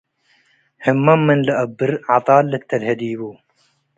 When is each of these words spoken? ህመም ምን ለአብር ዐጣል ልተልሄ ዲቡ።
ህመም 0.85 1.19
ምን 1.27 1.39
ለአብር 1.47 1.91
ዐጣል 2.13 2.45
ልተልሄ 2.51 2.89
ዲቡ። 2.99 3.21